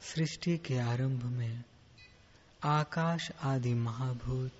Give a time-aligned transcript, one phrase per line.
[0.00, 1.64] सृष्टि के आरंभ में
[2.64, 4.52] आकाश आदि महाभूत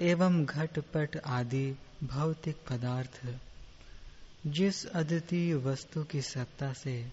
[0.00, 1.74] एवं घटपट आदि
[2.04, 3.40] भौतिक पदार्थ
[4.46, 7.12] जिस अद्वितीय वस्तु की सत्ता से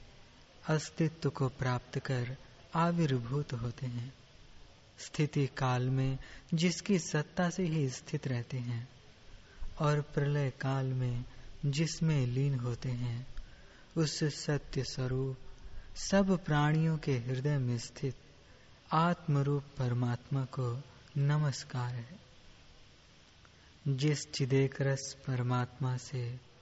[0.69, 2.37] अस्तित्व को प्राप्त कर
[2.75, 4.13] आविर्भूत होते हैं,
[4.99, 6.17] स्थिति काल में
[6.53, 8.89] जिसकी सत्ता से ही स्थित रहते हैं
[9.79, 11.25] और प्रलय काल में
[11.65, 13.27] जिसमें लीन होते हैं,
[13.97, 15.37] उस सत्य स्वरूप
[15.95, 18.15] सब प्राणियों के हृदय में स्थित
[18.91, 20.81] आत्मरूप परमात्मा को
[21.17, 22.19] नमस्कार है।
[23.87, 26.54] जिस चिदेक रस परमात्मा से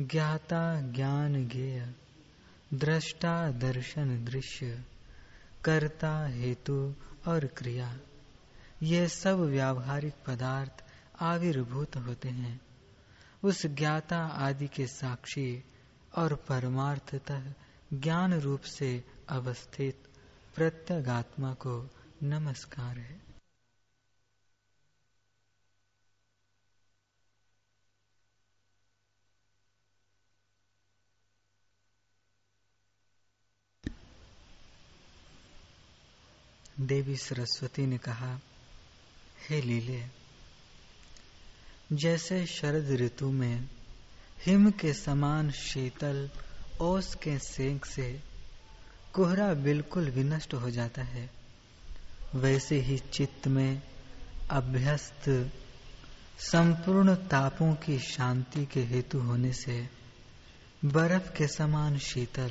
[0.00, 1.94] ज्ञाता ज्ञान ज्ञेय
[2.74, 4.84] दृष्टा दर्शन दृश्य,
[5.64, 6.94] कर्ता हेतु
[7.28, 7.98] और क्रिया।
[8.82, 10.84] ये सब व्यावहारिक पदार्थ
[11.20, 12.60] आविर्भूत होते हैं।
[13.42, 15.64] उस ज्ञाता आदि के साक्षी
[16.16, 17.52] और परमार्थतः
[17.92, 20.02] ज्ञान रूप से अवस्थित
[20.54, 21.90] प्रत्यगात्मा को
[22.22, 23.29] नमस्कार है।
[36.80, 38.40] देवी सरस्वती ने कहा,
[39.48, 40.02] हे लीले,
[41.92, 43.68] जैसे शरद ऋतु में
[44.46, 46.30] हिम के समान शीतल
[46.80, 48.20] ओस के सेंक से
[49.12, 51.30] कोहरा बिल्कुल विनष्ट हो जाता है,
[52.34, 53.82] वैसे ही चित्त में
[54.50, 55.52] अभ्यस्त
[56.38, 59.88] संपूर्ण तापों की शांति के हेतु होने से
[60.84, 62.50] बर्फ़ के समान शीतल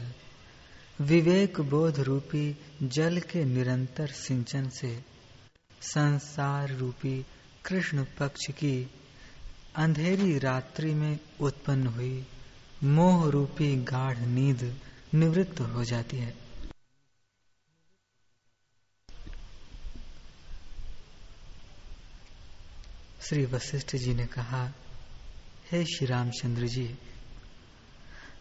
[1.01, 5.03] विवेक बोध रूपी जल के निरंतर सिंचन से
[5.81, 7.25] संसार रूपी
[7.65, 8.91] कृष्ण पक्ष की
[9.75, 12.27] अंधेरी रात्रि में उत्पन्न हुई
[12.83, 14.75] मोह रूपी गाढ़ नींद
[15.13, 16.35] निवृत्त हो जाती है।
[23.21, 24.73] श्री वशिष्ठ जी ने कहा,
[25.71, 26.95] हे श्री रामचंद्र जी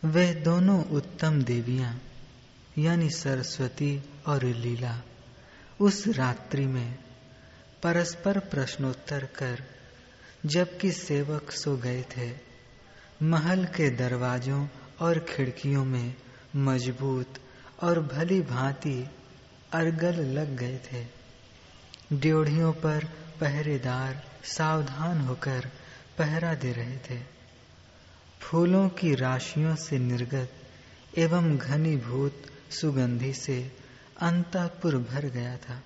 [0.05, 2.01] वे दोनों उत्तम देवियाँ
[2.79, 5.03] यानी सरस्वती और लीला,
[5.81, 6.99] उस रात्रि में
[7.83, 9.63] परस्पर प्रश्नोत्तर कर
[10.47, 12.33] जबकि सेवक सो गए थे।
[13.23, 14.69] महल के दरवाजों
[15.01, 16.15] और खिड़कियों में
[16.57, 17.35] मज़बूत
[17.83, 19.11] और भली भांति
[19.73, 21.07] अरगल लग गए थे।
[22.13, 23.05] ड्योढ़ियों पर
[23.41, 25.71] पहरेदार सावधान होकर
[26.19, 27.23] पहरा दे रहे थे।
[28.41, 30.53] फूलों की राशियों से निर्गत
[31.19, 33.77] एवं घनीभूत सुगंधि से
[34.21, 35.83] अंतपुर भर गया था।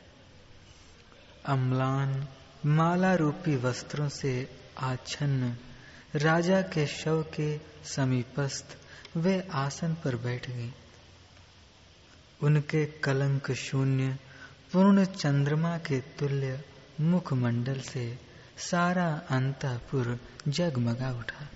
[1.46, 2.28] अम्लान
[2.66, 5.56] माला रूपी वस्त्रों से आच्छन्न,
[6.14, 8.76] राजा के शव के समीपस्थ
[9.16, 10.74] वे आसन पर बैठ गई।
[12.42, 14.18] उनके कलंक शून्य,
[14.72, 16.64] पूर्ण चंद्रमा के तुल्य
[17.00, 18.18] मुखमंडल से
[18.58, 21.48] सारा अंतपुर जगमगा उठा।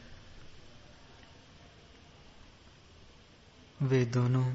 [3.82, 4.55] वे दोनों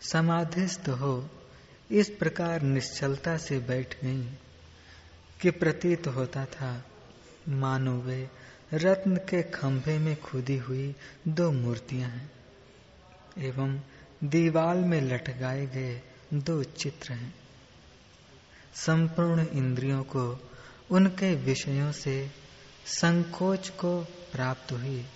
[0.00, 1.30] समाधिस्थ हो,
[1.90, 4.22] इस प्रकार निश्चलता से बैठ गई
[5.40, 6.84] कि प्रतीत होता था,
[7.48, 8.30] मानो वे
[8.74, 10.94] रत्न के खंभे में खुदी हुई
[11.28, 12.30] दो मूर्तियाँ हैं
[13.38, 13.80] एवं
[14.24, 16.02] दीवाल में लटकाए गए
[16.34, 17.34] दो चित्र हैं।
[18.74, 20.50] संपूर्ण इंद्रियों को,
[20.90, 22.30] उनके विषयों से
[22.86, 24.00] संकोच को
[24.32, 25.06] प्राप्त हुई।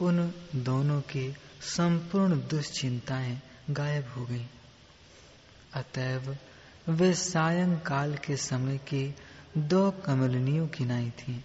[0.00, 4.46] उन दोनों की संपूर्ण दुश्चिंताएँ गायब हो गई।
[5.74, 6.36] अतएव
[6.88, 9.14] वे सायंकाल के समय की
[9.58, 11.44] दो कमलनियों की नाई थी,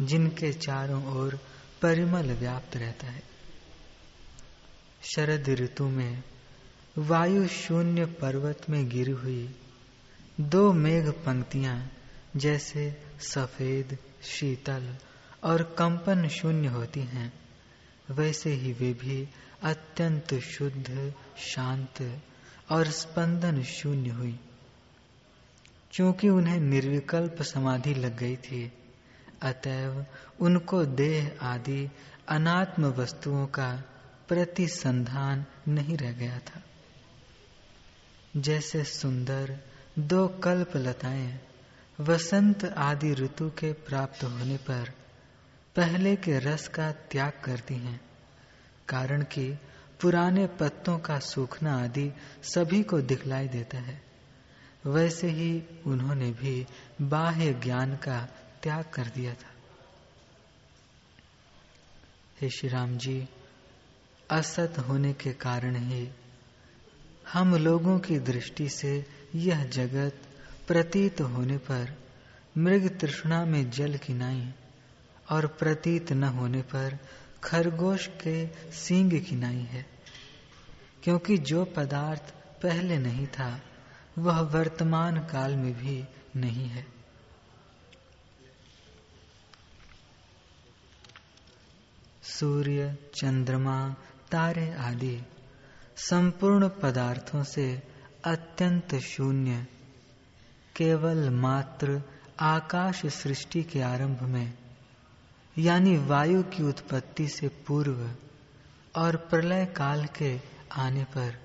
[0.00, 1.40] जिनके चारों ओर
[1.82, 3.22] परिमल व्याप्त रहता है।
[5.02, 6.22] शरद ऋतु में
[6.98, 9.56] वायु शून्य पर्वत में गिरी हुई
[10.40, 11.92] दो मेघ पंक्तियाँ,
[12.36, 14.96] जैसे सफ़ेद, शीतल
[15.44, 17.43] और कंपन शून्य होती हैं
[18.10, 19.28] वैसे ही वे भी
[19.62, 22.22] अत्यंत शुद्ध, शांत
[22.70, 24.40] और स्पंदन शून्य हुई।
[25.92, 28.72] क्योंकि उन्हें निर्विकल्प समाधि लग गई थी,
[29.42, 30.06] अतएव
[30.40, 31.90] उनको देह आदि
[32.28, 33.82] अनात्म वस्तुओं का
[34.28, 36.62] प्रतिसंधान नहीं रह गया था।
[38.36, 39.58] जैसे सुंदर
[39.98, 41.40] दो कल्प लताएँ
[42.00, 45.03] वसंत आदि ऋतु के प्राप्त होने पर
[45.76, 48.00] पहले के रस का त्याग करती हैं,
[48.88, 49.58] कारण कि
[50.00, 52.12] पुराने पत्तों का सूखना आदि
[52.42, 54.02] सभी को दिखलाई देता है।
[54.86, 56.66] वैसे ही उन्होंने भी
[57.02, 58.28] बाह्य ज्ञान का
[58.62, 59.50] त्याग कर दिया था।
[62.40, 63.28] हे श्री राम जी,
[64.30, 66.08] असत होने के कारण ही
[67.32, 70.20] हम लोगों की दृष्टि से यह जगत
[70.68, 71.96] प्रतीत होने पर
[72.58, 74.52] मृग तृष्णा में जल की नाई
[75.30, 76.98] और प्रतीत न होने पर
[77.44, 79.86] खरगोश के सींग की नाई है,
[81.02, 83.60] क्योंकि जो पदार्थ पहले नहीं था,
[84.18, 86.04] वह वर्तमान काल में भी
[86.36, 86.86] नहीं है।
[92.22, 93.96] सूर्य, चंद्रमा,
[94.30, 95.22] तारे आदि
[95.96, 97.82] संपूर्ण पदार्थों से
[98.24, 99.66] अत्यंत शून्य,
[100.76, 102.02] केवल मात्र
[102.40, 104.63] आकाश सृष्टि के आरंभ में
[105.58, 108.10] यानी वायु की उत्पत्ति से पूर्व
[108.96, 110.40] और प्रलय काल के
[110.72, 111.38] आने पर,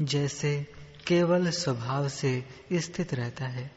[0.00, 0.66] जैसे
[1.06, 3.70] केवल स्वभाव से स्थित रहता है,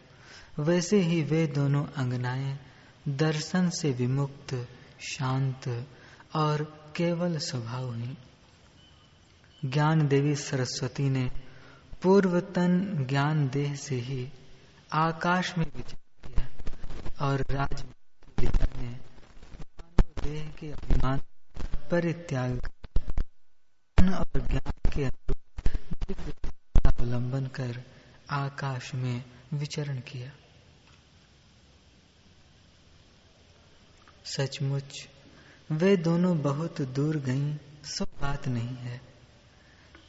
[0.60, 2.60] वैसे ही वे दोनों अंगनाएँ
[3.08, 4.68] दर्शन से विमुक्त,
[5.00, 5.88] शांत
[6.36, 6.64] और
[6.96, 8.18] केवल स्वभाव हुई
[9.66, 11.32] ज्ञान देवी सरस्वती ने
[12.02, 14.32] पूर्वतन ज्ञान देह से ही
[14.94, 17.84] आकाश में विचार किया और राज
[18.78, 18.97] ने
[20.28, 21.20] देह के अभिमान,
[21.92, 22.58] परित्याग
[24.00, 25.06] और ज्ञान के
[26.90, 27.84] अवलंबन कर
[28.30, 30.32] आकाश में विचरण किया।
[34.26, 35.10] सचमुच,
[35.72, 39.02] वे दोनों बहुत दूर गईं सो बात नहीं है।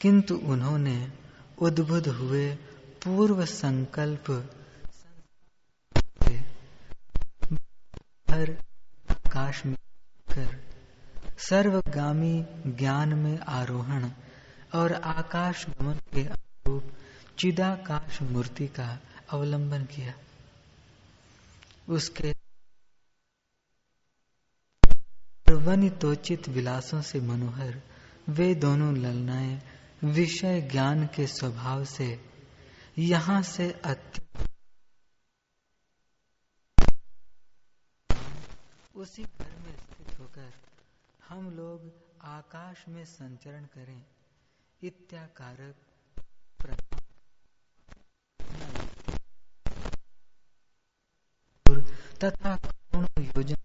[0.00, 1.12] किंतु उन्होंने
[1.58, 2.54] उद्भुत हुए
[3.04, 4.30] पूर्व संकल्प
[8.30, 8.50] हर
[9.10, 9.76] आकाश में
[10.38, 10.68] कर
[11.38, 14.10] सर्वगामी ज्ञान में आरोहण
[14.74, 16.92] और आकाश गमन के अनुरूप
[17.38, 19.00] चिदाकाश मूर्ति का
[19.32, 20.14] अवलंबन किया।
[21.88, 22.34] उसके
[25.52, 27.82] वनितोचित विलासों से मनोहर,
[28.28, 29.62] वे दोनों ललनाएँ
[30.04, 32.24] विषय ज्ञान के स्वभाव से
[32.98, 33.80] यहाँ से
[38.94, 39.57] उसी घर
[40.38, 41.90] होकर हम लोग
[42.24, 44.02] आकाश में संचरण करें।
[44.82, 45.76] इत्याकारक
[52.24, 52.54] तथा
[53.18, 53.56] योजन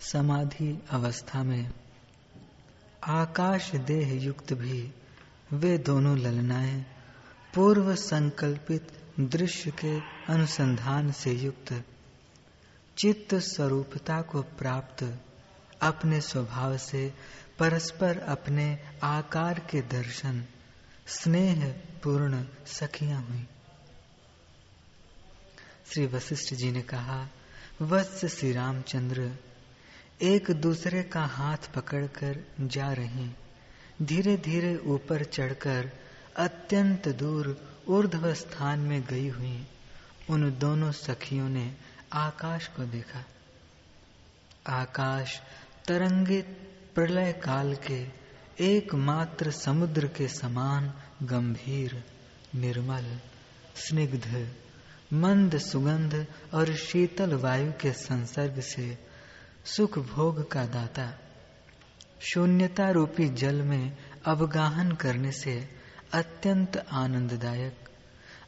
[0.00, 1.87] समाधि अवस्था में
[3.08, 4.92] आकाश देह युक्त भी,
[5.52, 6.86] वे दोनों ललनाएँ
[7.54, 9.98] पूर्व संकल्पित दृश्य के
[10.32, 11.84] अनुसंधान से युक्त।
[12.98, 15.22] चित्त स्वरूपता को प्राप्त
[15.82, 17.14] अपने स्वभाव से,
[17.58, 20.44] परस्पर अपने आकार के दर्शन,
[21.06, 21.68] स्नेह
[22.02, 23.46] पूर्ण सखियाँ हुई।
[25.86, 27.28] श्री वशिष्ठ जी ने कहा,
[27.82, 29.36] वत्स श्री रामचंद्र
[30.22, 33.28] एक दूसरे का हाथ पकड़कर जा रहे।
[34.02, 35.90] धीरे धीरे ऊपर चढ़कर
[36.36, 39.66] अत्यंत दूर ऊर्ध्व स्थान में गई हुई
[40.30, 41.74] उन दोनों सखियों ने
[42.12, 43.24] आकाश को देखा।
[44.66, 45.40] आकाश
[45.88, 46.46] तरंगित
[46.94, 48.06] प्रलय काल के
[48.60, 52.04] एकमात्र समुद्र के समान गंभीर,
[52.54, 53.18] निर्मल,
[53.76, 54.54] स्निग्ध,
[55.12, 59.07] मंद सुगंध और शीतल वायु के संसर्ग से
[59.76, 61.18] सुख भोग का दाता।
[62.20, 63.96] शून्यता रूपी जल में
[64.26, 65.68] अवगाहन करने से
[66.12, 67.88] अत्यंत आनंददायक।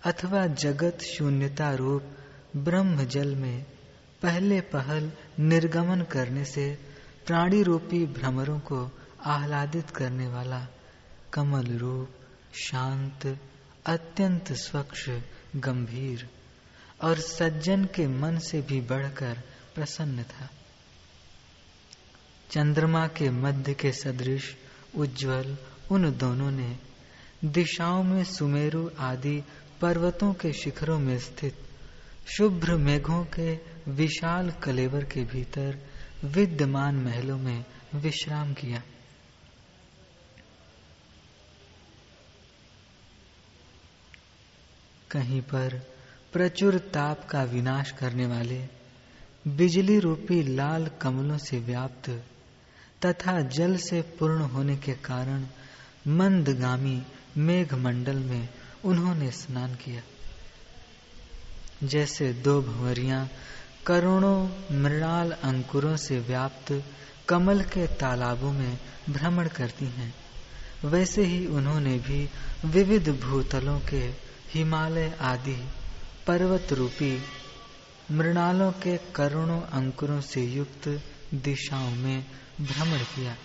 [0.04, 2.02] अथवा जगत शून्यता रूप
[2.56, 3.64] ब्रह्म जल में
[4.22, 6.78] पहले पहल निर्गमन करने से
[7.26, 8.90] प्राणी रूपी भ्रमरों को
[9.24, 10.66] आह्लादित करने वाला
[11.32, 12.08] कमल रूप,
[12.54, 13.38] शांत,
[13.86, 15.10] अत्यंत स्वच्छ,
[15.56, 16.30] गंभीर
[17.02, 19.42] और सज्जन के मन से भी बढ़कर
[19.74, 20.48] प्रसन्न था।
[22.50, 24.56] चंद्रमा के मध्य के सदृश,
[24.96, 25.56] उज्जवल,
[25.90, 26.76] उन दोनों ने
[27.44, 29.42] दिशाओं में सुमेरु आदि
[29.80, 31.56] पर्वतों के शिखरों में स्थित,
[32.36, 35.78] शुभ्र मेघों के विशाल कलेवर के भीतर
[36.24, 37.64] विद्यमान महलों में
[37.94, 38.82] विश्राम किया।
[45.10, 45.78] कहीं पर
[46.32, 48.66] प्रचुर ताप का विनाश करने वाले,
[49.48, 52.24] बिजली रूपी लाल कमलों से व्याप्त
[53.04, 55.46] तथा जल से पूर्ण होने के कारण
[56.08, 57.02] मंदगामी
[57.36, 58.48] मेघमंडल में
[58.84, 60.02] उन्होंने स्नान किया।
[61.84, 63.28] जैसे दो भंवरियाँ
[63.86, 64.38] करोड़ों
[64.80, 66.72] मृणाल अंकुरों से व्याप्त
[67.28, 68.78] कमल के तालाबों में
[69.10, 70.14] भ्रमण करती हैं,
[70.84, 72.28] वैसे ही उन्होंने भी
[72.64, 74.02] विविध भूतलों के
[74.54, 75.56] हिमालय आदि
[76.26, 77.12] पर्वत रूपी
[78.10, 80.88] मृणालों के करोड़ों अंकुरों से युक्त
[81.34, 82.24] दिशाओं में
[82.60, 83.36] भ्रमण किया।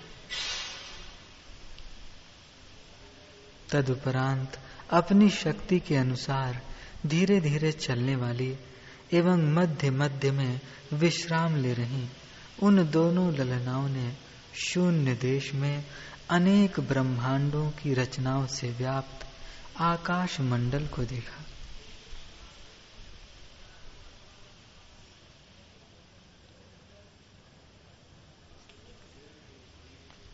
[3.72, 4.60] तदुपरांत
[4.92, 6.62] अपनी शक्ति के अनुसार
[7.06, 8.58] धीरे धीरे चलने वाली
[9.14, 10.60] एवं मध्य मध्य में
[10.94, 12.08] विश्राम ले रही
[12.64, 14.14] उन दोनों ललनाओं ने
[14.56, 15.86] शून्य देश में
[16.30, 19.28] अनेक ब्रह्मांडों की रचनाओं से व्याप्त
[19.82, 21.45] आकाश मंडल को देखा।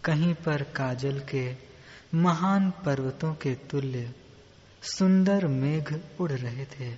[0.04, 1.56] कहीं पर काजल के
[2.16, 4.16] महान पर्वतों के तुल्य
[4.84, 6.96] सुंदर मेघ उड़ रहे थे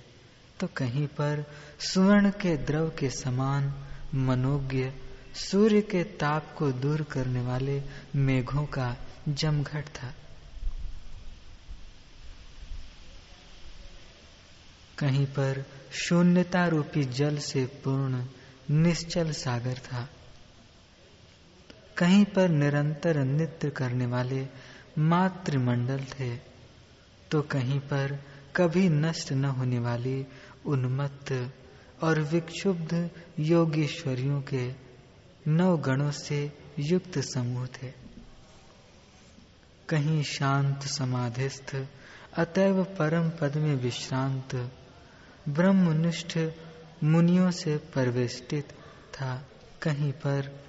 [0.60, 1.44] तो कहीं पर
[1.80, 3.74] सुवर्ण के द्रव के समान
[4.14, 4.90] मनोज्ञ
[5.34, 7.82] सूर्य के ताप को दूर करने वाले
[8.16, 8.96] मेघों का
[9.28, 10.14] जमघट था।
[14.98, 18.24] कहीं पर शून्यता रूपी जल से पूर्ण
[18.70, 20.08] निश्चल सागर था।
[21.96, 24.46] कहीं पर निरंतर नृत्य करने वाले
[24.98, 26.36] मातृमंडल थे
[27.30, 28.24] तो कहीं पर
[28.56, 30.26] कभी नष्ट न होने वाली
[30.66, 31.52] उन्मत्त
[32.02, 34.74] और विक्षुब्ध योगेश्वरियों के
[35.48, 37.92] नौ गणों से युक्त समूह थे।
[39.88, 41.86] कहीं शांत समाधिस्थ
[42.36, 44.70] अतैव परम पद में विश्रांत,
[45.48, 46.38] ब्रह्मनिष्ठ
[47.04, 48.68] मुनियों से परिवेष्टित
[49.12, 49.48] था,
[49.82, 50.63] कहीं पर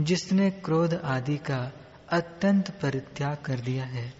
[0.00, 1.72] जिसने क्रोध आदि का
[2.08, 4.14] अत्यंत परित्याग कर दिया है,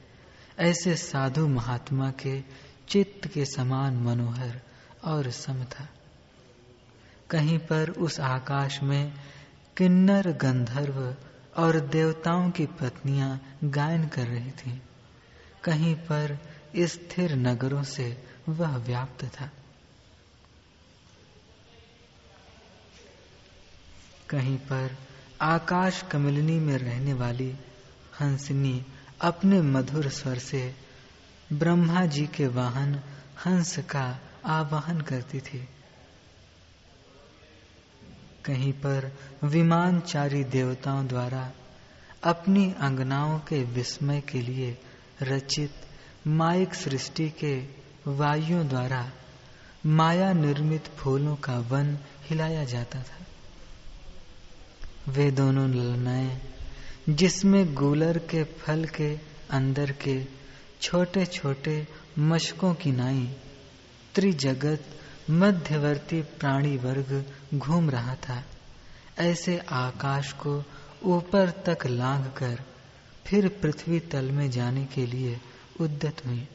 [0.59, 2.43] ऐसे साधु महात्मा के
[2.89, 4.61] चित्त के समान मनोहर
[5.05, 5.89] और सम था
[7.31, 9.13] कहीं पर उस आकाश में
[9.77, 11.17] किन्नर गंधर्व
[11.57, 14.81] और देवताओं की पत्नियाँ गायन कर रही थीं।
[15.65, 16.39] कहीं पर
[16.77, 19.51] स्थिर नगरों से वह व्याप्त था
[24.29, 24.97] कहीं पर
[25.41, 27.55] आकाश कमलिनी में रहने वाली
[28.21, 28.87] हंसनी
[29.21, 30.75] अपने मधुर स्वर से
[31.53, 33.01] ब्रह्मा जी के वाहन
[33.47, 35.69] हंस का आवाहन करती थी।
[38.45, 39.13] कहीं पर
[39.45, 41.53] विमानचारी देवताओं द्वारा
[42.25, 44.79] अपनी अंगनाओं के विस्मय के लिए
[45.23, 45.75] रचित
[46.27, 47.65] माइक सृष्टि के
[48.07, 49.13] वायुओं द्वारा
[49.87, 53.26] माया निर्मित फूलों का वन हिलाया जाता था।
[55.09, 56.41] वे दोनों ललनाएँ,
[57.09, 59.19] जिसमें गूलर के फल के
[59.51, 60.25] अंदर के
[60.83, 63.37] छोटे छोटे मशकों की नाई,
[64.15, 64.85] त्रिजगत
[65.31, 68.45] मध्यवर्ती प्राणी वर्ग घूम रहा था।
[69.19, 70.65] ऐसे आकाश को
[71.03, 72.61] ऊपर तक लांग कर
[73.27, 75.41] फिर पृथ्वी तल में जाने के लिए
[75.81, 76.49] उद्यत हुई।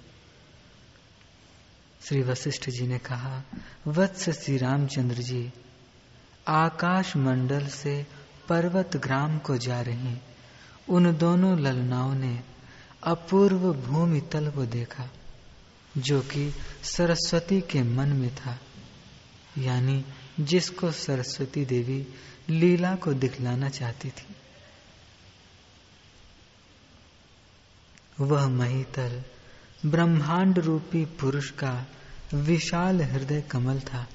[2.02, 3.44] श्री वशिष्ठ जी ने कहा,
[3.88, 5.54] वत्स श्री रामचंद्र जी,
[6.48, 8.21] आकाश मंडल से
[8.52, 10.18] पर्वत ग्राम को जा रही,
[10.90, 12.44] उन दोनों ललनाओं ने
[13.04, 15.10] अपूर्व भूमि तल को देखा,
[15.98, 16.54] जो कि
[16.84, 18.60] सरस्वती के मन में था,
[19.58, 20.06] यानी
[20.40, 22.08] जिसको सरस्वती देवी
[22.50, 24.36] लीला को दिखलाना चाहती थी।
[28.20, 29.24] वह महितल,
[29.86, 31.86] ब्रह्मांड रूपी पुरुष का
[32.34, 34.08] विशाल हृदय कमल था।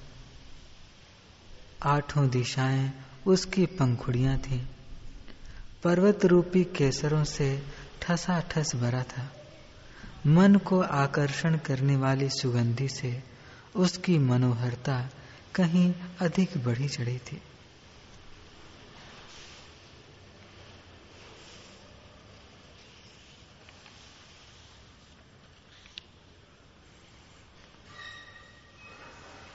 [1.83, 4.67] आठों दिशाएँ उसकी पंखुड़ियाँ थीं।
[5.85, 7.63] पर्वत रूपी केसरों से
[8.03, 9.33] ठसा ठस भरा था।
[10.27, 13.23] मन को आकर्षण करने वाली सुगंधि से
[13.77, 15.11] उसकी मनोहरता
[15.55, 17.43] कहीं अधिक बढ़ी चढ़ी थी।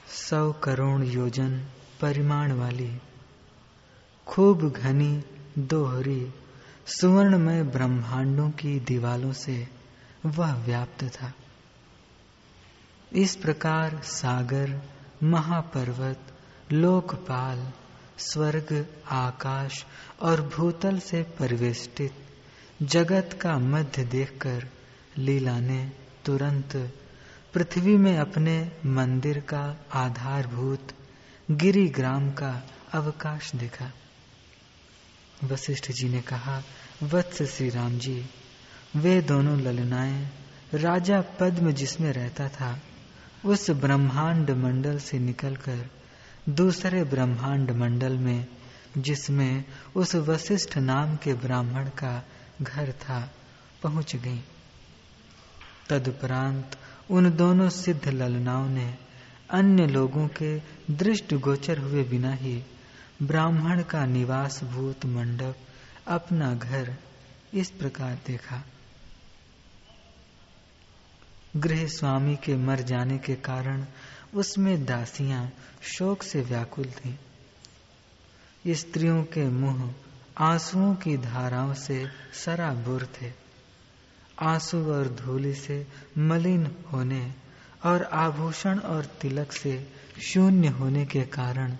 [0.10, 1.60] सौ करोड़ योजन,
[2.02, 2.98] परिमाण वाली
[4.28, 5.24] खूब घनी
[5.58, 6.34] दोहरी
[6.86, 9.68] सुवर्णमय ब्रह्मांडों की दीवालों से
[10.26, 11.34] वह व्याप्त था।
[13.14, 14.82] इस प्रकार सागर,
[15.24, 16.20] महापर्वत,
[16.72, 17.72] लोकपाल,
[18.18, 19.86] स्वर्ग, आकाश
[20.22, 22.14] और भूतल से परिवेष्टित
[22.82, 24.68] जगत का मध्य देखकर
[25.18, 25.92] लीला ने
[26.26, 26.94] तुरंत
[27.54, 30.88] पृथ्वी में अपने मंदिर का आधारभूत
[31.52, 32.64] गिरिग्राम का
[32.94, 33.92] अवकाश देखा।
[35.44, 36.64] वशिष्ठ जी ने कहा,
[37.04, 38.26] वत्स श्री राम जी,
[38.96, 40.30] वे दोनों ललनाएँ
[40.74, 42.80] राजा पद्म जिसमें रहता था,
[43.46, 45.90] उस ब्रह्मांड मंडल से निकलकर
[46.50, 48.46] दूसरे ब्रह्मांड मंडल में,
[48.98, 52.26] जिसमें उस वशिष्ठ नाम के ब्राह्मण का
[52.62, 53.32] घर था,
[53.84, 54.44] पहुँच गई।
[55.90, 56.72] तदुपरांत
[57.12, 58.96] उन दोनों सिद्ध ललनाओं ने
[59.50, 60.58] अन्य लोगों के
[60.94, 62.64] दृष्ट गोचर हुए बिना ही
[63.24, 65.56] ब्राह्मण का निवास भूत मंडप,
[66.08, 66.96] अपना घर
[67.54, 68.64] इस प्रकार देखा
[71.58, 73.86] गृह स्वामी के मर जाने के कारण
[74.34, 75.52] उसमें दासियाँ
[75.82, 79.94] शोक से व्याकुल थीं। स्त्रियों के मुँह
[80.38, 83.32] आंसुओं की धाराओं से सराबुर थे
[84.40, 87.32] आँसू और धूलि से मलिन होने
[87.86, 89.88] और आभूषण और तिलक से
[90.22, 91.78] शून्य होने के कारण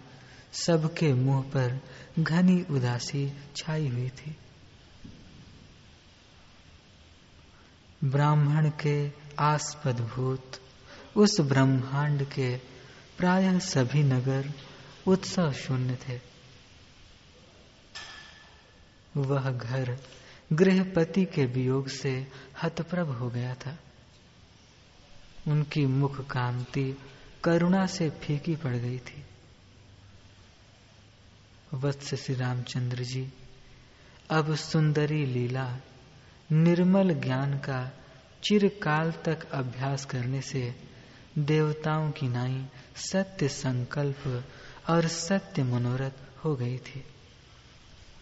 [0.54, 1.80] सबके मुँह पर
[2.20, 4.36] घनी उदासी छाई हुई थी।
[8.04, 10.52] ब्राह्मण के आस्पद भूत,
[11.16, 12.58] उस ब्रह्मांड के
[13.18, 14.52] प्रायः सभी नगर
[15.08, 16.20] उत्सव शून्य थे।
[19.18, 19.98] वह घर
[20.54, 22.28] गृहपति के वियोग से
[22.64, 23.78] हतप्रभ हो गया था।
[25.48, 26.98] उनकी मुख कांति
[27.44, 29.26] करुणा से फीकी पड़ गई थी।
[31.74, 33.34] वत्स श्री रामचंद्र जी।
[34.30, 35.78] अब सुंदरी लीला,
[36.52, 37.92] निर्मल ज्ञान का
[38.44, 40.76] चिरकाल तक अभ्यास करने से
[41.38, 44.46] देवताओं की नाई सत्य संकल्प
[44.90, 47.04] और सत्य मनोरथ हो गई थी।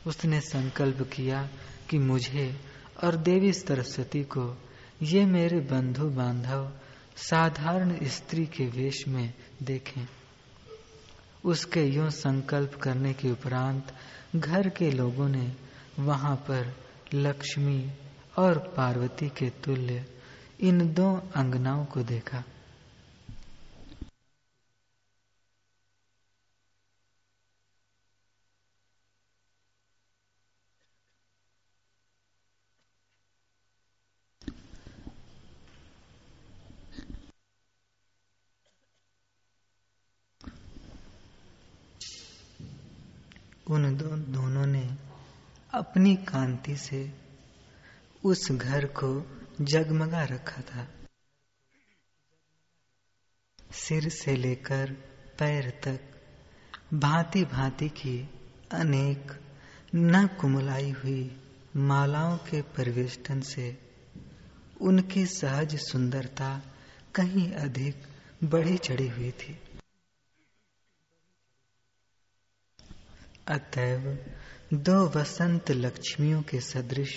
[0.07, 1.49] उसने संकल्प किया
[1.89, 2.61] कि मुझे
[3.03, 4.57] और देवी सरस्वती को
[5.01, 6.71] ये मेरे बंधु बांधव
[7.17, 9.33] साधारण स्त्री के वेश में
[9.63, 10.07] देखें।
[11.45, 13.93] उसके यूँ संकल्प करने के उपरांत
[14.35, 15.51] घर के लोगों ने
[15.99, 16.73] वहाँ पर
[17.13, 17.91] लक्ष्मी
[18.37, 20.05] और पार्वती के तुल्य
[20.59, 22.43] इन दो अंगनाओं को देखा
[43.67, 44.89] उन दो, दोनों ने
[45.89, 47.13] अपनी कांति से
[48.25, 50.87] उस घर को जगमगा रखा था।
[53.71, 54.91] सिर से लेकर
[55.39, 55.99] पैर तक
[56.93, 58.29] भांति भांति की
[58.71, 59.31] अनेक
[59.95, 61.41] न कुमलाई हुई
[61.75, 63.77] मालाओं के परिवेष्टन से
[64.81, 66.73] उनकी सहज सुंदरता
[67.15, 67.95] कहीं अधिक
[68.43, 69.59] बढ़ी चढ़ी हुई थी।
[73.47, 74.25] अतएव
[74.73, 77.15] दो वसंत लक्ष्मियों के सदृश,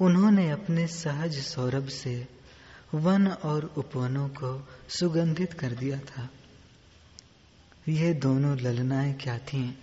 [0.00, 2.28] उन्होंने अपने सहज सौरभ से
[2.94, 6.28] वन और उपवनों को सुगंधित कर दिया था।
[7.88, 9.74] ये दोनों ललनाएँ क्या थीं?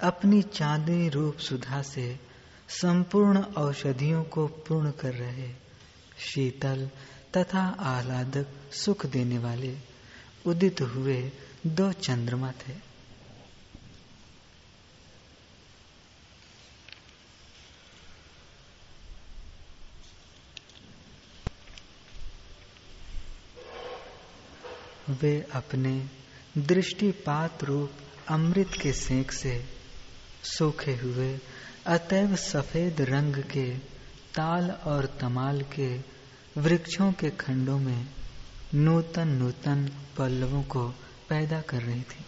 [0.00, 2.20] अपनी चांदनी रूप सुधा से
[2.68, 5.48] संपूर्ण औषधियों को पूर्ण कर रहे
[6.18, 6.90] शीतल
[7.36, 9.78] तथा आह्लादक सुख देने वाले
[10.46, 11.32] उदित हुए
[11.66, 12.85] दो चंद्रमा थे।
[25.10, 26.06] वे अपने
[26.58, 27.90] दृष्टिपात रूप
[28.28, 29.64] अमृत के सेक से
[30.44, 31.38] सूखे हुए
[31.86, 33.78] अतएव सफ़ेद रंग के,
[34.34, 36.00] ताल और तमाल के
[36.60, 38.06] वृक्षों के खंडों में
[38.74, 40.88] नूतन नूतन पल्लवों को
[41.28, 42.24] पैदा कर रही थी।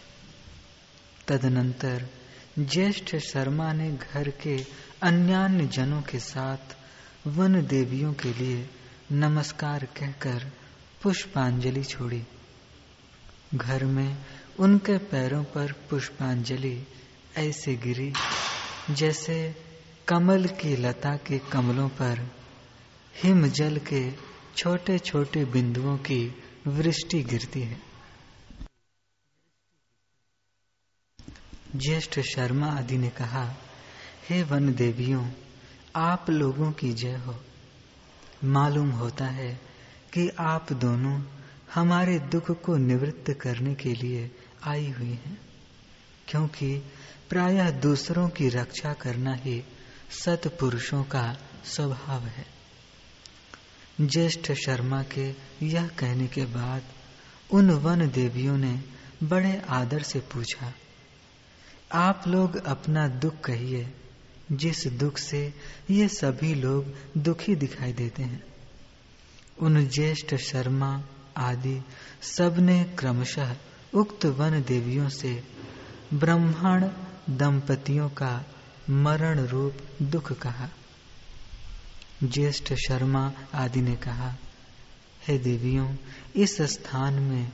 [1.28, 2.06] तदनंतर
[2.58, 4.66] ज्येष्ठ शर्मा ने घर के
[5.02, 6.76] अन्यान्य जनों के साथ
[7.26, 8.70] वन देवियों के लिए
[9.12, 10.52] नमस्कार कहकर
[11.02, 12.24] पुष्पांजलि छोड़ी।
[13.54, 14.26] घर में
[14.58, 16.86] उनके पैरों पर पुष्पांजलि
[17.36, 18.12] ऐसे गिरी,
[18.90, 19.56] जैसे
[20.08, 22.30] कमल की लता के कमलों पर
[23.16, 24.12] हिम जल के
[24.56, 27.82] छोटे छोटे बिंदुओं की वृष्टि गिरती है।
[31.76, 33.54] ज्येष्ठ शर्मा आदि ने कहा,
[34.28, 35.30] हे वन देवियों
[35.96, 37.44] आप लोगों की जय हो।
[38.44, 39.60] मालूम होता है
[40.12, 41.37] कि आप दोनों
[41.74, 44.30] हमारे दुख को निवृत्त करने के लिए
[44.64, 45.40] आई हुई हैं।
[46.28, 46.82] क्योंकि
[47.30, 49.64] प्रायः दूसरों की रक्षा करना ही
[50.10, 52.46] सतपुरुषों का स्वभाव है।
[54.00, 56.82] ज्येष्ठ शर्मा के यह कहने के बाद
[57.50, 58.82] उन वन देवियों ने
[59.22, 60.74] बड़े आदर से पूछा,
[61.92, 63.94] आप लोग अपना दुख कहिए,
[64.52, 65.54] जिस दुख से
[65.90, 68.42] ये सभी लोग दुखी दिखाई देते हैं?
[69.58, 71.04] उन ज्येष्ठ शर्मा
[71.38, 71.82] आदि
[72.22, 73.56] सबने क्रमशः
[73.94, 75.44] उक्त वन देवियों से
[76.14, 76.90] ब्रह्मांड
[77.38, 78.44] दंपतियों का
[78.90, 80.68] मरण रूप दुख कहा।
[82.24, 84.34] ज्येष्ठ शर्मा आदि ने कहा,
[85.28, 85.96] हे देवियों,
[86.36, 87.52] इस स्थान में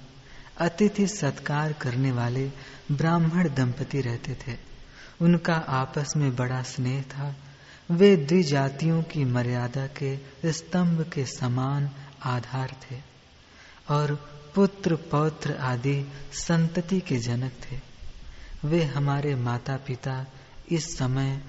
[0.59, 2.51] अतिथि सत्कार करने वाले
[2.93, 4.57] ब्राह्मण दंपति रहते थे।
[5.21, 7.37] उनका आपस में बड़ा स्नेह था।
[7.91, 10.19] वे द्विजातियों की मर्यादा के
[10.53, 11.91] स्तंभ के समान
[12.23, 13.14] आधार थे।
[13.89, 14.15] और
[14.55, 17.81] पुत्र, पौत्र आदि संतति के जनक थे।
[18.69, 20.27] वे हमारे माता पिता
[20.71, 21.43] इस समय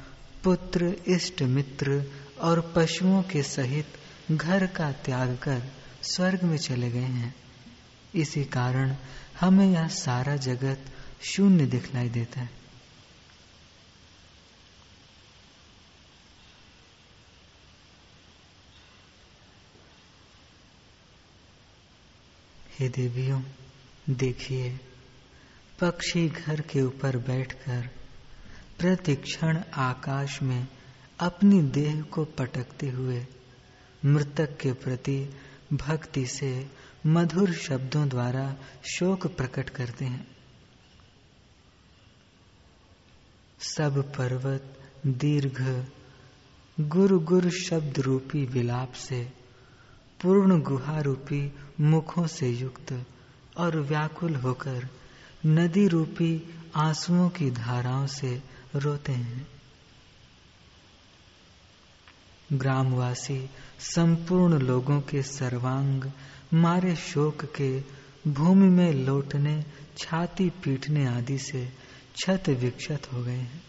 [0.43, 2.03] पुत्र, इष्ट मित्र
[2.41, 3.87] और पशुओं के सहित
[4.31, 5.71] घर का त्याग कर
[6.03, 7.35] स्वर्ग में चले गए हैं।
[8.15, 8.95] इसी कारण
[9.39, 10.85] हमें यह सारा जगत
[11.21, 12.64] शून्य दिखलाई देता है।
[22.79, 23.41] हे देवियों,
[24.09, 24.79] देखिए,
[25.81, 27.89] पक्षी घर के ऊपर बैठकर
[28.79, 30.67] प्रतिक्षण आकाश में
[31.19, 33.27] अपनी देह को पटकते हुए
[34.05, 35.29] मृतक के प्रति
[35.73, 36.67] भक्ति से
[37.05, 38.55] मधुर शब्दों द्वारा
[38.95, 40.27] शोक प्रकट करते हैं।
[43.59, 45.85] सब पर्वत दीर्घ,
[46.79, 49.44] गुरु गुरु शब्द रूपी विलाप से
[50.21, 53.05] पूर्ण गुहा रूपी मुखों से युक्त
[53.57, 54.89] और व्याकुल होकर
[55.45, 58.43] नदी रूपी आंसुओं की धाराओं से
[58.75, 59.47] रोते हैं।
[62.53, 63.49] ग्रामवासी
[63.79, 66.11] संपूर्ण लोगों के सर्वांग
[66.53, 67.83] मारे शोक के
[68.27, 69.65] भूमि में लौटने,
[69.97, 71.73] छाती पीटने आदि से
[72.15, 73.63] छत विक्षत हो गए हैं।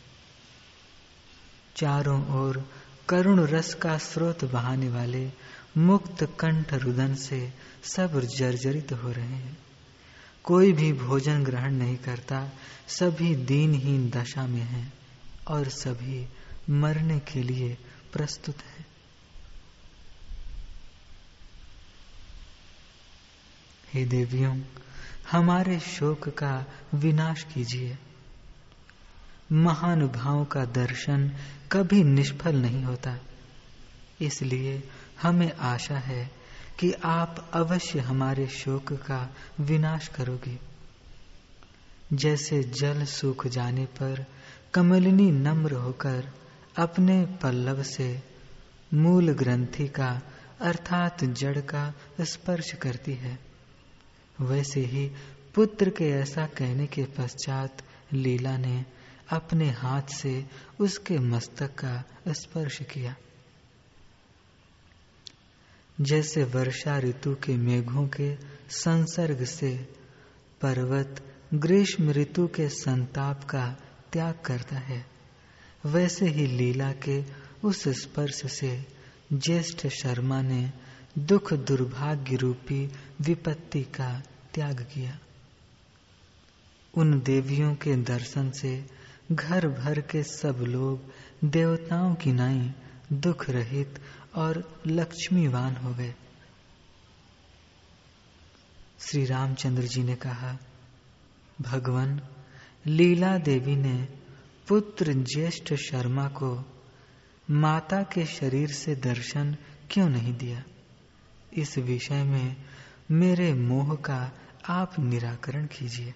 [1.77, 2.71] चारों ओर
[3.09, 5.33] करुण रस का स्रोत बहाने वाले
[5.79, 9.59] मुक्त कंठ रुदन से सब जर्जरित हो रहे हैं।
[10.45, 12.51] कोई भी भोजन ग्रहण नहीं करता,
[12.89, 14.93] सभी दीनहीन दशा में हैं
[15.49, 16.29] और सभी
[16.71, 17.79] मरने के लिए
[18.13, 18.87] प्रस्तुत है।
[23.95, 24.61] हे देवियों,
[25.31, 27.99] हमारे शोक का विनाश कीजिए।
[29.53, 31.37] महानुभाव का दर्शन
[31.73, 33.19] कभी निष्फल नहीं होता।
[34.21, 34.89] इसलिए
[35.23, 36.31] हमें आशा है
[36.81, 40.59] कि आप अवश्य हमारे शोक का विनाश करोगे।
[42.13, 44.25] जैसे जल सूख जाने पर
[44.75, 46.29] कमलिनी नम्र होकर
[46.79, 48.23] अपने पल्लव से
[48.95, 50.21] मूल ग्रंथि का
[50.61, 53.39] अर्थात जड़ का स्पर्श करती है,
[54.41, 55.11] वैसे ही
[55.55, 58.85] पुत्र के ऐसा कहने के पश्चात लीला ने
[59.31, 60.45] अपने हाथ से
[60.81, 62.03] उसके मस्तक का
[62.33, 63.15] स्पर्श किया।
[66.01, 68.37] जैसे वर्षा ऋतु के मेघों के
[68.71, 69.77] संसर्ग से
[70.61, 71.23] पर्वत
[71.55, 73.77] ग्रीष्म ऋतु के संताप का
[74.13, 75.07] त्याग करता है,
[75.87, 77.25] वैसे ही लीला के
[77.65, 78.87] उस स्पर्श से
[79.33, 80.73] ज्येष्ठ शर्मा ने
[81.19, 84.23] दुख दुर्भाग्य रूपी विपत्ति का
[84.55, 85.19] त्याग किया।
[86.95, 88.87] उन देवियों के दर्शन से
[89.33, 91.01] घर भर के सब लोग
[91.45, 92.71] देवताओं की नाई
[93.13, 94.01] दुख रहित
[94.37, 96.15] और लक्ष्मीवान हो गए।
[99.01, 100.59] श्री रामचंद्र जी ने कहा,
[101.61, 102.21] भगवान,
[102.87, 104.09] लीला देवी ने
[104.69, 106.65] पुत्र ज्येष्ठ शर्मा को
[107.51, 109.57] माता के शरीर से दर्शन
[109.91, 110.63] क्यों नहीं दिया?
[111.53, 112.57] इस विषय में
[113.11, 114.33] मेरे मोह का
[114.69, 116.15] आप निराकरण कीजिए।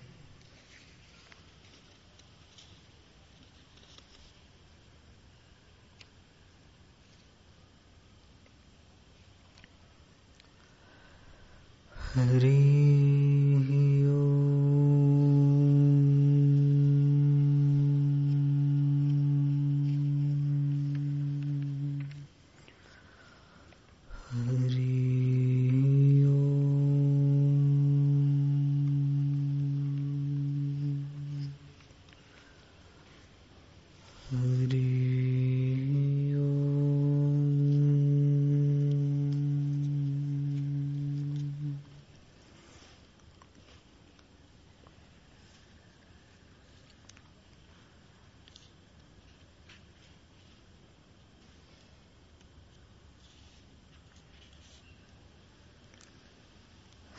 [12.14, 13.09] हरी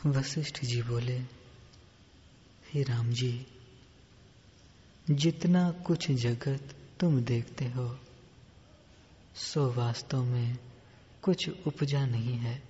[0.06, 1.18] वशिष्ठ जी बोले,
[2.74, 3.48] हे राम जी,
[5.12, 8.00] जितना कुछ जगत तुम देखते हो,
[9.36, 10.58] सो वास्तव में
[11.22, 12.64] कुछ उपजा नहीं है।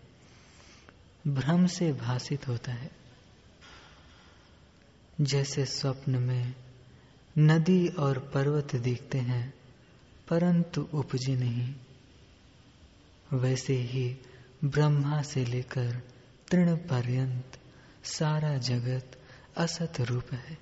[1.28, 2.92] भ्रम से भाषित होता है।
[5.22, 6.56] जैसे स्वप्न में
[7.38, 9.54] नदी और पर्वत दिखते हैं,
[10.28, 11.76] परंतु उपजे नहीं,
[13.34, 14.18] वैसे ही
[14.64, 16.02] ब्रह्मा से लेकर
[16.52, 17.60] तृण पर्यंत
[18.04, 19.20] सारा जगत
[19.58, 20.58] असत रूप है।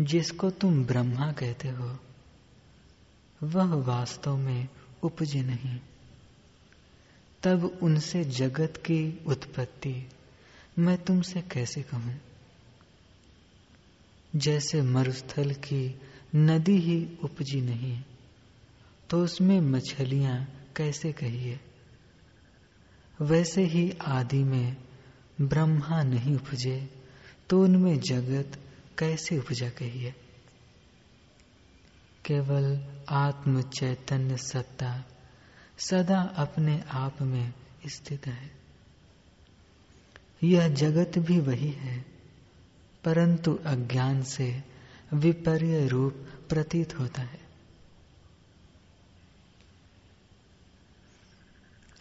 [0.00, 1.98] जिसको तुम ब्रह्मा कहते हो,
[3.42, 4.68] वह वास्तव में
[5.02, 5.80] उपजे नहीं।
[7.42, 10.08] तब उनसे जगत की उत्पत्ति
[10.78, 12.20] मैं तुमसे कैसे कहूँ?
[14.36, 16.00] जैसे मरुस्थल की
[16.34, 18.02] नदी ही उपजी नहीं
[19.10, 21.60] तो उसमें मछलियाँ कैसे कहिए
[23.20, 24.76] वैसे ही आदि में
[25.40, 27.04] ब्रह्मा नहीं उपजे
[27.50, 28.60] तो उनमें जगत
[28.98, 30.14] कैसे उपजा कहिए
[32.24, 35.04] केवल आत्म चैतन्य सत्ता
[35.78, 37.52] सदा अपने आप में
[37.86, 38.50] स्थित है।
[40.44, 42.04] यह जगत भी वही है,
[43.04, 44.64] परंतु अज्ञान से
[45.14, 46.12] विपर्य रूप
[46.48, 47.45] प्रतीत होता है।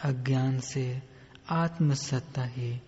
[0.06, 1.04] अज्ञान से
[1.50, 2.82] आत्मसत्ता ही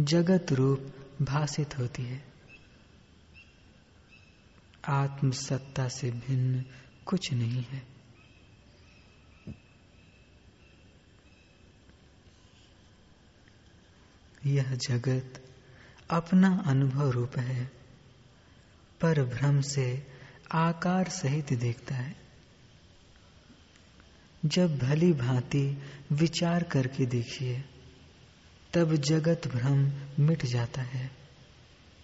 [0.00, 0.92] जगत रूप
[1.22, 2.24] भाषित होती है।
[4.88, 6.64] आत्मसत्ता से भिन्न
[7.06, 7.98] कुछ नहीं है।
[14.46, 15.44] यह जगत
[16.10, 17.64] अपना अनुभव रूप है,
[19.00, 20.06] पर भ्रम से
[20.52, 22.27] आकार सहित देखता है।
[24.44, 27.64] जब भली भांति विचार करके देखिए,
[28.74, 29.92] तब जगत भ्रम
[30.24, 31.10] मिट जाता है।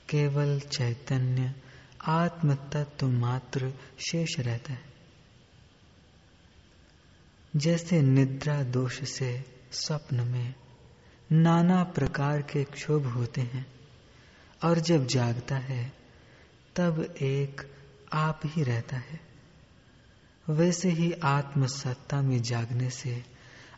[0.09, 1.55] केवल चैतन्य
[2.05, 4.95] आत्म तत्व मात्र शेष रहता है।
[7.57, 10.55] जैसे निद्रा दोष से स्वप्न में
[11.33, 13.67] नाना प्रकार के क्षोभ होते हैं,
[14.65, 15.93] और जब जागता है,
[16.77, 17.75] तब एक
[18.13, 19.34] आप ही रहता है।
[20.49, 23.25] वैसे ही आत्मसत्ता में जागने से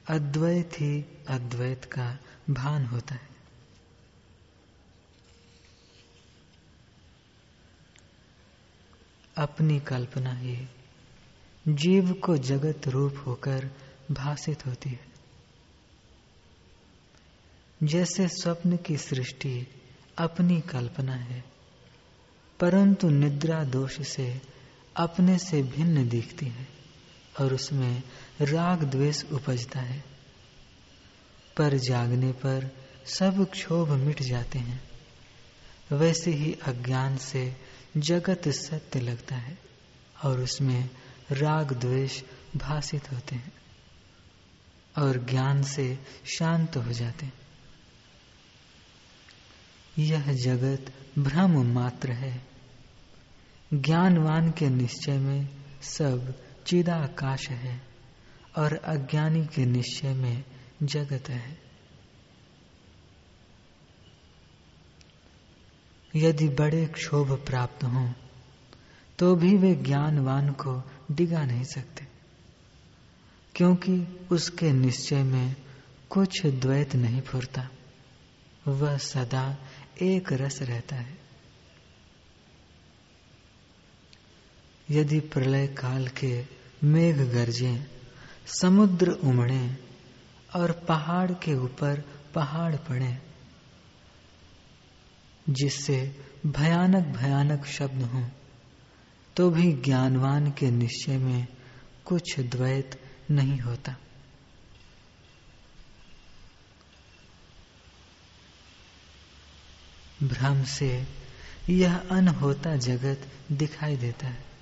[0.09, 2.19] अद्वैत ही अद्वैत का
[2.51, 3.29] भान होता है।
[9.39, 10.69] अपनी कल्पना ही
[11.69, 13.71] जीव को जगत रूप होकर
[14.11, 15.07] भाषित होती है।
[17.83, 19.67] जैसे स्वप्न की सृष्टि
[20.19, 21.45] अपनी कल्पना है,
[22.61, 24.56] परंतु निद्रा दोष से
[24.97, 26.69] अपने से भिन्न दिखती है
[27.41, 28.03] और उसमें
[28.41, 30.05] राग द्वेष उपजता है।
[31.57, 34.91] पर जागने पर सब क्षोभ मिट जाते हैं।
[35.93, 37.57] वैसे ही अज्ञान से
[37.97, 39.59] जगत सत्य लगता है
[40.25, 40.91] और उसमें
[41.31, 42.23] राग द्वेष
[42.57, 43.53] भाषित होते हैं
[44.99, 45.99] और ज्ञान से
[46.39, 47.33] शांत हो जाते हैं।
[49.99, 52.56] यह जगत भ्रम मात्र है।
[53.75, 55.49] ज्ञानवान के निश्चय में
[55.83, 56.35] सब
[56.67, 57.81] चिदाकाश है
[58.59, 60.45] और अज्ञानी के निश्चय में
[60.83, 61.59] जगत है।
[66.15, 68.13] यदि बड़े क्षोभ प्राप्त हों
[69.19, 72.07] तो भी वे ज्ञानवान को डिगा नहीं सकते,
[73.55, 75.55] क्योंकि उसके निश्चय में
[76.11, 77.69] कुछ द्वैत नहीं फुरता।
[78.69, 79.57] वह सदा
[80.03, 81.26] एक रस रहता है।
[84.91, 86.45] यदि प्रलय काल के
[86.85, 87.87] मेघ गरजे,
[88.61, 89.77] समुद्र उमड़े
[90.57, 92.03] और पहाड़ के ऊपर
[92.35, 93.19] पहाड़ पड़े,
[95.49, 95.99] जिससे
[96.47, 98.25] भयानक भयानक शब्द हो
[99.37, 101.47] तो भी ज्ञानवान के निश्चय में
[102.05, 103.97] कुछ द्वैत नहीं होता।
[110.23, 111.07] भ्रम से
[111.71, 114.56] यह अनहोता जगत दिखाई देता है।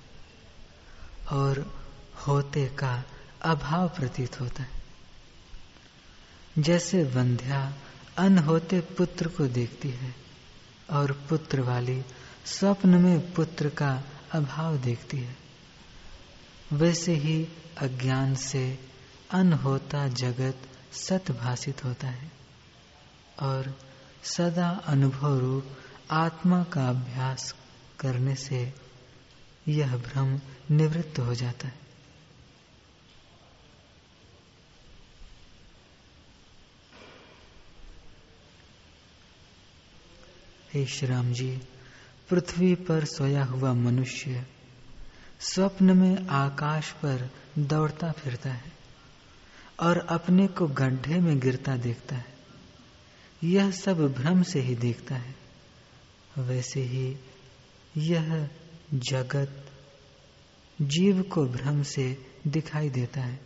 [1.31, 1.83] और
[2.27, 3.03] होते का
[3.41, 4.69] अभाव प्रतीत होता है।
[6.57, 7.73] जैसे वंध्या
[8.17, 10.15] अनहोते पुत्र को देखती है
[10.91, 12.03] और पुत्र वाली
[12.45, 15.37] स्वप्न में पुत्र का अभाव देखती है।
[16.73, 18.79] वैसे ही अज्ञान से
[19.31, 20.57] अनहोता जगत
[20.93, 22.31] सतभाषित होता है
[23.39, 23.79] और
[24.23, 25.65] सदा अनुभव रूप
[26.11, 27.55] आत्मा का अभ्यास
[27.99, 28.84] करने से
[29.67, 30.39] यह भ्रम
[30.71, 31.85] निवृत्त हो जाता है।
[40.73, 41.61] हे श्रीराम जी,
[42.29, 44.45] पृथ्वी पर सोया हुआ मनुष्य
[45.39, 48.71] स्वप्न में आकाश पर दौड़ता फिरता है
[49.79, 52.35] और अपने को गड्ढे में गिरता देखता है।
[53.43, 55.35] यह सब भ्रम से ही देखता है।
[56.37, 57.17] वैसे ही
[57.97, 58.49] यह
[58.93, 59.71] जगत
[60.81, 63.39] जीव को भ्रम से दिखाई देता है।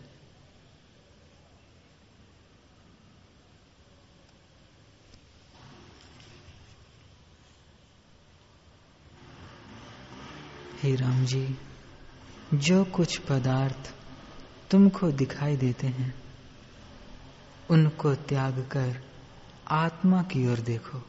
[10.84, 11.58] हे राम जी,
[12.54, 13.94] जो कुछ पदार्थ
[14.72, 16.24] तुमको दिखाई देते हैं,
[17.70, 19.04] उनको त्याग कर
[19.68, 21.02] आत्मा की ओर देखो।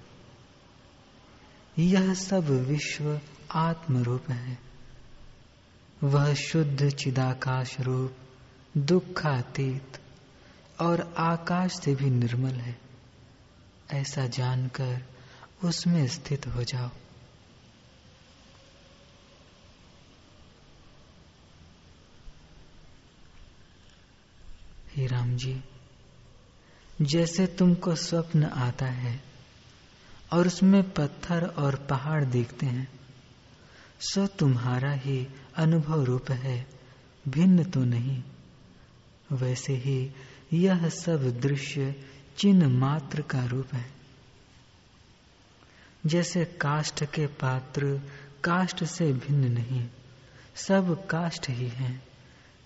[1.79, 3.21] यह सब विश्व
[3.53, 4.59] आत्म रूप है।
[6.03, 8.17] वह शुद्ध चिदाकाश रूप,
[8.77, 10.01] दुखातीत
[10.81, 12.79] और आकाश से भी निर्मल है।
[13.91, 15.05] ऐसा जानकर
[15.65, 16.89] उसमें स्थित हो जाओ।
[24.95, 25.65] हे राम जी,
[27.03, 29.23] जैसे तुमको स्वप्न आता है
[30.33, 33.00] और उसमें पत्थर और पहाड़ देखते हैं
[34.01, 36.67] सो तुम्हारा ही अनुभव रूप है,
[37.29, 38.23] भिन्न तो नहीं।
[39.33, 40.11] वैसे ही
[40.53, 42.05] यह सब दृश्य
[42.39, 43.91] चिन्ह मात्र का रूप है।
[46.07, 48.01] जैसे काष्ठ के पात्र
[48.45, 49.89] काष्ठ से भिन्न नहीं,
[50.55, 52.09] सब काष्ठ ही हैं।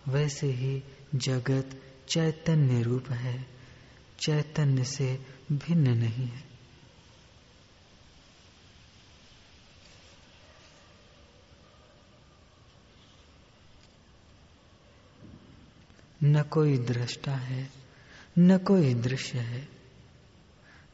[0.09, 0.83] वैसे ही
[1.15, 3.47] जगत चैतन्य रूप है,
[4.21, 6.54] चैतन्य से भिन्न नहीं है।
[16.25, 17.71] न कोई दृष्टा है,
[18.39, 19.69] न कोई दृश्य है,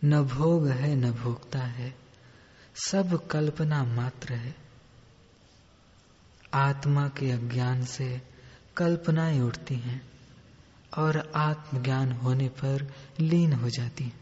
[0.05, 1.95] न भोग है, न भोगता है,
[2.75, 4.55] सब कल्पना मात्र है।
[6.55, 8.23] आत्मा के अज्ञान से
[8.77, 10.11] कल्पनाएँ उठती हैं
[10.99, 14.21] और आत्मज्ञान होने पर लीन हो जाती हैं।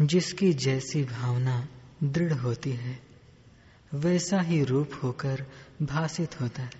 [0.00, 1.68] जिसकी जैसी भावना
[2.02, 3.00] दृढ़ होती है।
[3.94, 5.46] वैसा ही रूप होकर
[5.82, 6.70] भाषित होता है।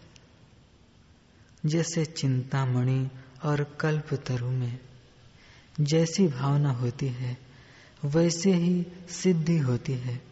[1.67, 3.11] जैसे चिंतामणि
[3.45, 4.79] और कल्प तरु में
[5.81, 7.39] जैसी भावना होती है,
[8.05, 10.23] वैसे ही सिद्धि होती है।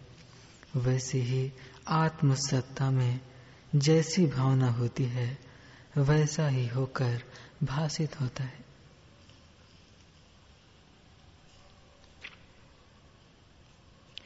[0.77, 1.53] वैसे ही
[1.89, 3.21] आत्मसत्ता में
[3.75, 5.39] जैसी भावना होती है,
[5.97, 7.23] वैसा ही होकर
[7.65, 8.62] भाषित होता है।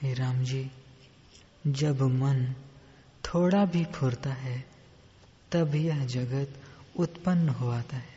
[0.02, 0.70] हे राम जी,
[1.66, 2.54] जब मन
[3.24, 4.64] थोड़ा भी फुरता है,
[5.52, 6.60] तब यह जगत
[6.96, 8.16] उत्पन्न हो आता है।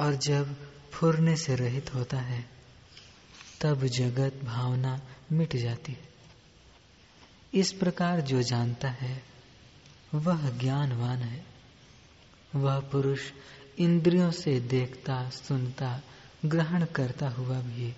[0.00, 2.50] और जब फुरने से रहित होता है,
[3.60, 5.00] तब जगत भावना
[5.32, 6.08] मिट जाती है।
[7.54, 9.22] इस प्रकार जो जानता है,
[10.14, 11.46] वह ज्ञानवान है।
[12.54, 13.20] वह पुरुष
[13.78, 16.02] इंद्रियों से देखता, सुनता,
[16.44, 17.94] ग्रहण करता हुआ भी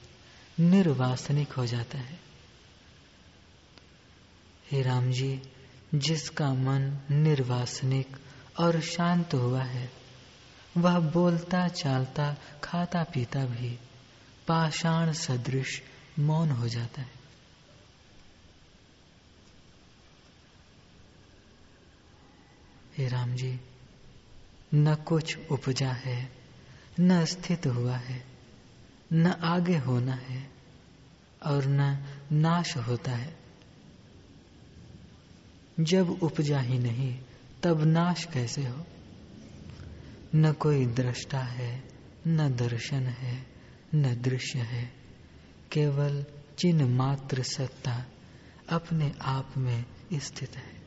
[0.61, 2.24] निर्वासनिक हो जाता है।
[4.71, 5.43] हे राम जी
[5.95, 8.17] जिसका मन निर्वासनिक
[8.59, 9.93] और शांत हुआ है,
[10.77, 13.79] वह बोलता चालता, खाता पीता भी,
[14.49, 15.83] पाषाण सदृश
[16.19, 17.11] मौन हो जाता है।
[22.99, 23.61] हे राम जी
[24.75, 26.33] न कुछ उपजा है,
[27.01, 28.25] न स्थित हुआ है,
[29.13, 30.51] न आगे होना है,
[31.47, 33.44] और न नाश होता है।
[35.81, 37.19] जब उपजा ही नहीं,
[37.63, 38.87] तब नाश कैसे हो?
[40.35, 41.85] न कोई दृष्टा है,
[42.27, 43.47] न दर्शन है,
[43.95, 44.93] न दृश्य है।
[45.73, 46.25] केवल
[46.59, 48.07] चिन्ह मात्र सत्ता
[48.69, 50.84] अपने आप में स्थित है।